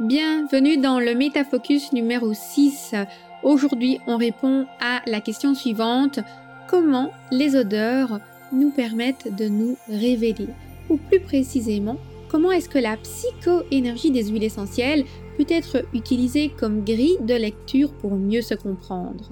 [0.00, 2.96] Bienvenue dans le Métafocus numéro 6.
[3.44, 6.18] Aujourd'hui, on répond à la question suivante.
[6.66, 8.18] Comment les odeurs
[8.50, 10.48] nous permettent de nous révéler?
[10.90, 11.96] Ou plus précisément,
[12.28, 15.04] comment est-ce que la psycho-énergie des huiles essentielles
[15.38, 19.30] peut être utilisée comme grille de lecture pour mieux se comprendre?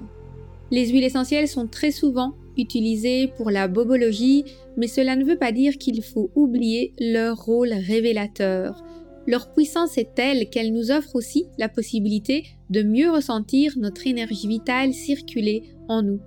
[0.71, 4.45] Les huiles essentielles sont très souvent utilisées pour la bobologie,
[4.77, 8.81] mais cela ne veut pas dire qu'il faut oublier leur rôle révélateur.
[9.25, 14.47] Leur puissance est telle qu'elle nous offre aussi la possibilité de mieux ressentir notre énergie
[14.47, 16.19] vitale circuler en nous.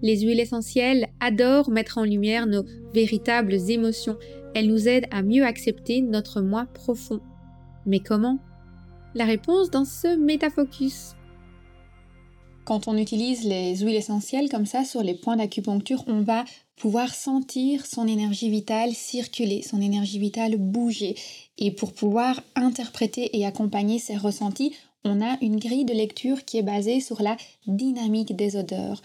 [0.00, 4.16] Les huiles essentielles adorent mettre en lumière nos véritables émotions.
[4.54, 7.20] Elles nous aident à mieux accepter notre moi profond.
[7.86, 8.38] Mais comment?
[9.14, 11.14] La réponse dans ce métafocus.
[12.64, 16.44] Quand on utilise les huiles essentielles comme ça sur les points d'acupuncture, on va
[16.76, 21.16] pouvoir sentir son énergie vitale circuler, son énergie vitale bouger.
[21.58, 26.58] Et pour pouvoir interpréter et accompagner ces ressentis, on a une grille de lecture qui
[26.58, 27.36] est basée sur la
[27.66, 29.02] dynamique des odeurs.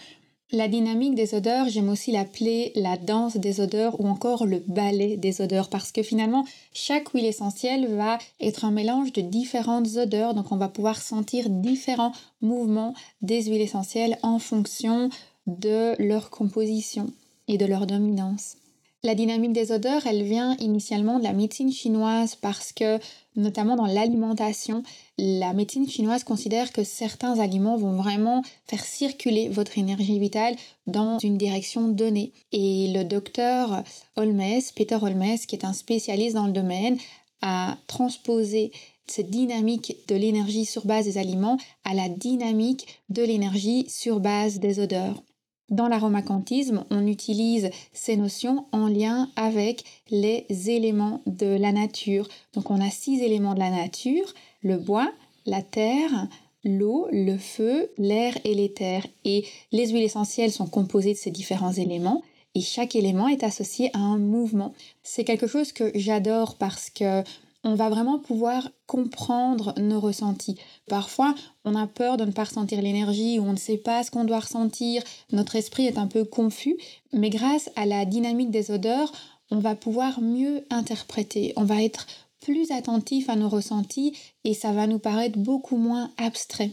[0.50, 5.18] La dynamique des odeurs, j'aime aussi l'appeler la danse des odeurs ou encore le ballet
[5.18, 10.32] des odeurs parce que finalement, chaque huile essentielle va être un mélange de différentes odeurs,
[10.32, 15.10] donc on va pouvoir sentir différents mouvements des huiles essentielles en fonction
[15.46, 17.12] de leur composition
[17.46, 18.56] et de leur dominance.
[19.04, 22.98] La dynamique des odeurs, elle vient initialement de la médecine chinoise parce que,
[23.36, 24.82] notamment dans l'alimentation,
[25.18, 30.56] la médecine chinoise considère que certains aliments vont vraiment faire circuler votre énergie vitale
[30.88, 32.32] dans une direction donnée.
[32.50, 33.84] Et le docteur
[34.16, 34.42] Holmes,
[34.74, 36.98] Peter Holmes, qui est un spécialiste dans le domaine,
[37.40, 38.72] a transposé
[39.06, 44.58] cette dynamique de l'énergie sur base des aliments à la dynamique de l'énergie sur base
[44.58, 45.22] des odeurs.
[45.70, 52.26] Dans l'aromacantisme, on utilise ces notions en lien avec les éléments de la nature.
[52.54, 55.12] Donc on a six éléments de la nature, le bois,
[55.44, 56.28] la terre,
[56.64, 59.06] l'eau, le feu, l'air et l'éther.
[59.24, 62.22] Et les huiles essentielles sont composées de ces différents éléments
[62.54, 64.74] et chaque élément est associé à un mouvement.
[65.02, 67.22] C'est quelque chose que j'adore parce que
[67.64, 70.56] on va vraiment pouvoir comprendre nos ressentis.
[70.88, 74.10] Parfois, on a peur de ne pas ressentir l'énergie ou on ne sait pas ce
[74.10, 75.02] qu'on doit ressentir,
[75.32, 76.76] notre esprit est un peu confus,
[77.12, 79.12] mais grâce à la dynamique des odeurs,
[79.50, 82.06] on va pouvoir mieux interpréter, on va être
[82.40, 86.70] plus attentif à nos ressentis et ça va nous paraître beaucoup moins abstrait.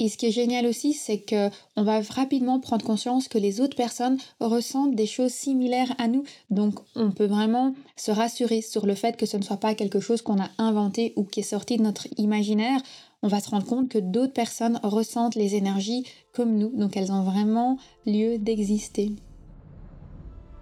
[0.00, 3.60] Et ce qui est génial aussi, c'est que on va rapidement prendre conscience que les
[3.60, 6.24] autres personnes ressentent des choses similaires à nous.
[6.50, 10.00] Donc, on peut vraiment se rassurer sur le fait que ce ne soit pas quelque
[10.00, 12.80] chose qu'on a inventé ou qui est sorti de notre imaginaire.
[13.22, 16.70] On va se rendre compte que d'autres personnes ressentent les énergies comme nous.
[16.70, 19.12] Donc, elles ont vraiment lieu d'exister.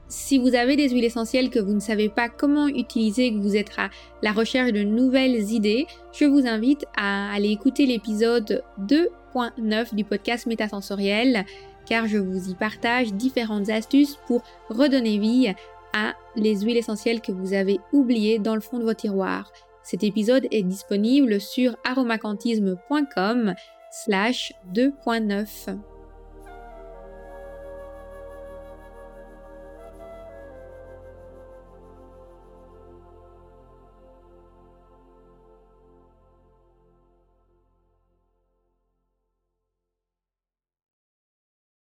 [0.08, 3.56] Si vous avez des huiles essentielles que vous ne savez pas comment utiliser, que vous
[3.56, 3.88] êtes à
[4.20, 9.08] la recherche de nouvelles idées, je vous invite à aller écouter l'épisode 2
[9.92, 11.44] du podcast Métasensoriel,
[11.86, 15.52] car je vous y partage différentes astuces pour redonner vie
[15.92, 19.52] à les huiles essentielles que vous avez oubliées dans le fond de vos tiroirs.
[19.82, 23.54] Cet épisode est disponible sur aromacantisme.com
[23.90, 25.91] slash 2.9.